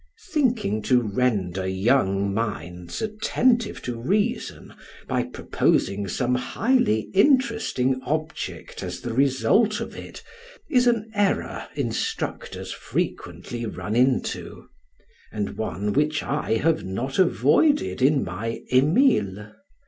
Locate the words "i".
16.23-16.53